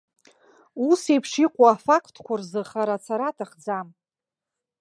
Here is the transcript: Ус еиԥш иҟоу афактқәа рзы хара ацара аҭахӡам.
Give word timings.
Ус 0.89 1.01
еиԥш 1.13 1.31
иҟоу 1.45 1.65
афактқәа 1.67 2.33
рзы 2.39 2.61
хара 2.69 2.95
ацара 2.97 3.25
аҭахӡам. 3.31 3.87